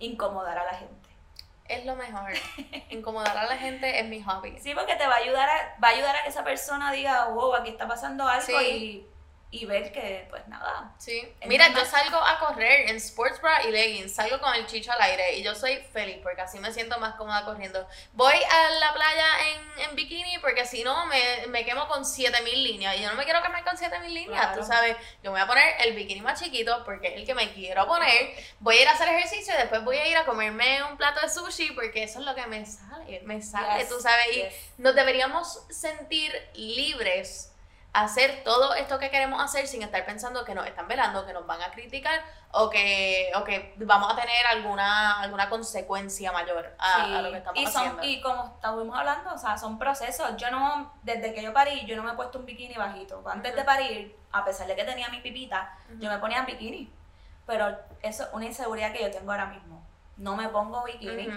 [0.00, 0.99] incomodar a la gente.
[1.70, 2.32] Es lo mejor.
[2.90, 4.58] Incomodar a la gente es mi hobby.
[4.58, 7.28] Sí, porque te va a ayudar a, va a ayudar a que esa persona diga,
[7.28, 8.54] wow, aquí está pasando algo Sí.
[8.54, 9.06] y,
[9.52, 10.94] y ver que, pues nada.
[10.98, 11.34] Sí.
[11.46, 15.00] Mira, yo salgo a correr en sports bra y leggings, salgo con el chicho al
[15.02, 17.84] aire y yo soy feliz porque así me siento más cómoda corriendo.
[18.12, 22.62] Voy a la playa en, en bikini porque si no me, me quemo con 7000
[22.62, 24.60] líneas y yo no me quiero quemar con 7000 líneas, Claro.
[24.60, 24.96] tú sabes.
[25.22, 27.88] Yo me voy a poner el bikini más chiquito porque es el que me quiero
[27.88, 28.32] poner.
[28.60, 31.20] Voy a ir a hacer ejercicio y después voy a ir a comerme un plato
[31.22, 34.28] de sushi porque eso es lo que me sale, me sale, Yes, tú sabes.
[34.30, 34.54] Y yes.
[34.78, 37.48] nos deberíamos sentir libres
[37.92, 41.46] hacer todo esto que queremos hacer sin estar pensando que nos están velando, que nos
[41.46, 42.20] van a criticar
[42.52, 47.30] o que, o que vamos a tener alguna, alguna consecuencia mayor a, Sí, a lo
[47.30, 48.02] que estamos y, son, haciendo.
[48.04, 50.36] y como estuvimos hablando, o sea, son procesos.
[50.36, 53.22] Yo no, desde que yo parí, yo no me he puesto un bikini bajito.
[53.28, 56.92] Antes de parir, a pesar de que tenía mi pipita, yo me ponía bikini.
[57.46, 59.79] Pero eso es una inseguridad que yo tengo ahora mismo.
[60.20, 61.28] No me pongo bikini.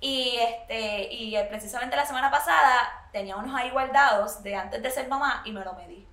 [0.00, 4.90] Y este, y eh, precisamente la semana pasada tenía unos ahí guardados de antes de
[4.90, 6.08] ser mamá y me lo medí.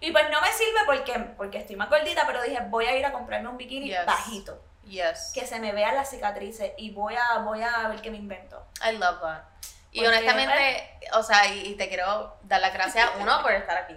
[0.00, 3.06] Y pues no me sirve porque, porque estoy más gordita, pero dije, voy a ir
[3.06, 4.04] a comprarme un bikini Yes.
[4.06, 4.62] bajito.
[4.84, 5.32] Yes.
[5.34, 8.66] Que se me vean las cicatrices y voy a, voy a ver qué me invento.
[8.84, 9.42] I love that.
[9.92, 13.76] Y Porque, honestamente, o sea, y, y te quiero dar las gracias, uno, por estar
[13.76, 13.96] aquí.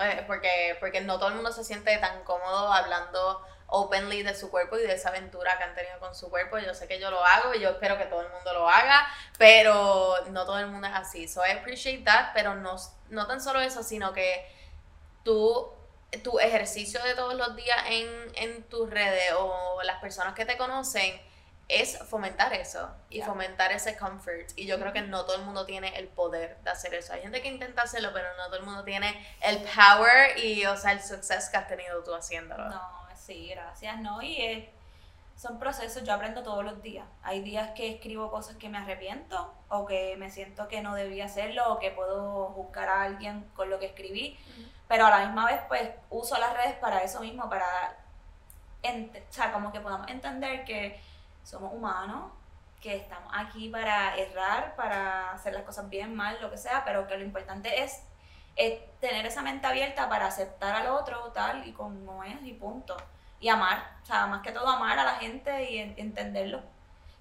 [0.00, 4.50] Eh, Porque, porque no todo el mundo se siente tan cómodo hablando openly de su
[4.50, 6.58] cuerpo y de esa aventura que han tenido con su cuerpo.
[6.58, 9.06] Yo sé que yo lo hago y yo espero que todo el mundo lo haga,
[9.38, 11.28] pero no todo el mundo es así.
[11.28, 12.76] So I appreciate that, pero no,
[13.10, 14.46] no tan solo eso, sino que
[15.24, 15.72] tú,
[16.22, 20.56] tu ejercicio de todos los días en, en tus redes o las personas que te
[20.56, 21.20] conocen
[21.68, 24.50] es fomentar eso y fomentar ese comfort.
[24.56, 27.14] Y yo creo que no todo el mundo tiene el poder de hacer eso.
[27.14, 30.76] Hay gente que intenta hacerlo, pero no todo el mundo tiene el power y, o
[30.76, 32.68] sea, el success que has tenido tú haciéndolo.
[32.68, 34.20] No, sí, gracias, no.
[34.22, 34.68] Y es-
[35.36, 37.06] son procesos, yo aprendo todos los días.
[37.24, 41.24] Hay días que escribo cosas que me arrepiento o que me siento que no debía
[41.24, 44.38] hacerlo o que puedo juzgar a alguien con lo que escribí.
[44.86, 47.96] Pero a la misma vez, pues, uso las redes para eso mismo, para,
[48.84, 51.00] o sea, como que podamos entender que
[51.42, 52.30] somos humanos,
[52.80, 57.06] que estamos aquí para errar, para hacer las cosas bien, mal, lo que sea, pero
[57.08, 58.02] que lo importante es,
[58.56, 62.96] es tener esa mente abierta para aceptar al otro tal y como es y punto.
[63.40, 66.62] Y amar, o sea, más que todo amar a la gente y en- entenderlo,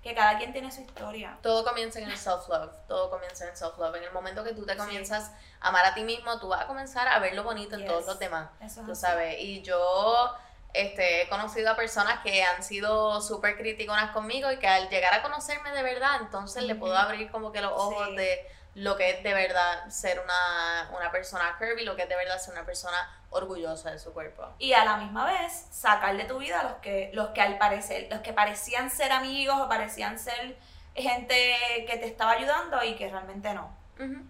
[0.02, 1.38] que cada quien tiene su historia.
[1.42, 3.96] Todo comienza en el self-love, todo comienza en el self-love.
[3.98, 4.78] En el momento que tú te Sí.
[4.78, 7.86] comienzas a amar a ti mismo, tú vas a comenzar a ver lo bonito en
[7.86, 8.50] todos los demás.
[8.62, 9.02] Eso es tú así.
[9.02, 9.36] sabes.
[9.40, 10.34] Y yo
[10.74, 15.14] este, he conocido a personas que han sido súper criticonas conmigo y que al llegar
[15.14, 18.16] a conocerme de verdad, entonces le puedo abrir como que los ojos Sí.
[18.16, 22.16] de lo que es de verdad ser una, una persona curvy, lo que es de
[22.16, 22.98] verdad ser una persona
[23.30, 24.48] orgullosa de su cuerpo.
[24.58, 27.58] y a la misma vez sacar de tu vida a los que los que al
[27.60, 30.58] parecer los que parecían ser amigos o parecían ser
[30.96, 31.56] gente
[31.88, 33.76] que te estaba ayudando y que realmente no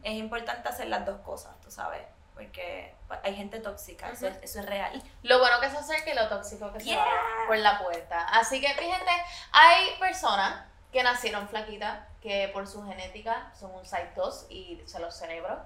[0.04, 2.02] es importante hacer las dos cosas tú sabes
[2.34, 6.28] porque hay gente tóxica eso, eso es real Lo bueno que se acerca y lo
[6.28, 6.98] tóxico que se Yeah.
[7.06, 8.28] va por la puerta.
[8.30, 9.12] Así que, mi gente,
[9.52, 15.00] hay personas que nacieron flaquitas, que por su genética son un size 2 y se
[15.00, 15.60] los celebro.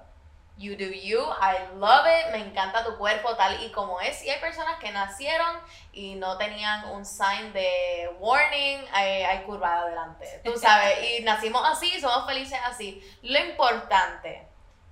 [0.56, 4.24] You do you, I love it, me encanta tu cuerpo tal y como es.
[4.24, 5.56] Y hay personas que nacieron
[5.92, 10.98] y no tenían un sign de warning, hay, hay curva adelante, tú sabes.
[11.20, 13.00] Y nacimos así, somos felices así.
[13.22, 14.47] Lo importante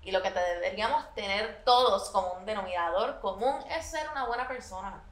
[0.06, 5.02] y lo que deberíamos tener todos como un denominador común es ser una buena persona.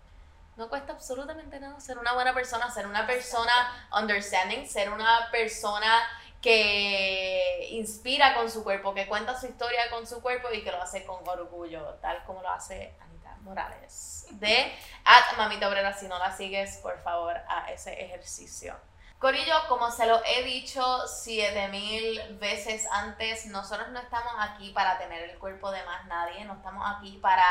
[0.56, 6.00] No cuesta absolutamente nada ser una buena persona, ser una persona understanding, ser una persona
[6.40, 10.80] que inspira con su cuerpo, que cuenta su historia con su cuerpo y que lo
[10.80, 14.26] hace con orgullo, tal como lo hace Anita Morales.
[14.30, 14.72] De
[15.04, 18.76] at Mamita Obrera, si no la sigues, por favor, a ese ejercicio.
[19.24, 25.30] Corillo, como se lo he dicho 7000 veces antes, nosotros no estamos aquí para tener
[25.30, 27.42] el cuerpo de más nadie, no estamos aquí para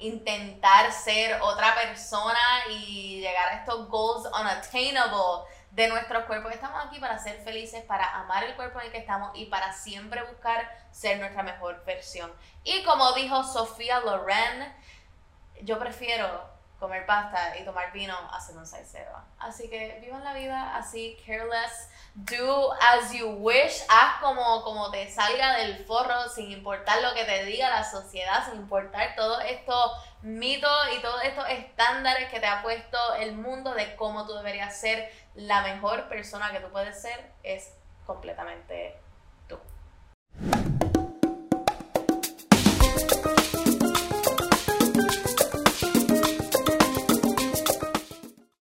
[0.00, 6.52] intentar ser otra persona y llegar a estos goals unattainable de nuestros cuerpos.
[6.52, 9.72] Estamos aquí para ser felices, para amar el cuerpo en el que estamos y para
[9.72, 12.30] siempre buscar ser nuestra mejor versión.
[12.64, 14.76] Y como dijo Sofía Loren,
[15.62, 16.53] yo prefiero
[16.84, 19.10] comer pasta y tomar vino ser un salsero.
[19.38, 25.10] Así que vivan la vida así, careless, do as you wish, haz como, como te
[25.10, 29.92] salga del forro, sin importar lo que te diga la sociedad, sin importar todos estos
[30.20, 34.78] mitos y todos estos estándares que te ha puesto el mundo de cómo tú deberías
[34.78, 35.10] ser.
[35.34, 37.72] la mejor persona que tú puedes ser es
[38.06, 39.00] completamente